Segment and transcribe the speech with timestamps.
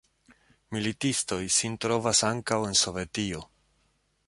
[0.75, 3.45] Militistoj sin trovas ankaŭ en Sovetio.